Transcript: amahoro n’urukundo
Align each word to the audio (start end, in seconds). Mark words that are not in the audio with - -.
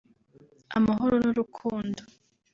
amahoro 0.77 1.15
n’urukundo 1.23 2.01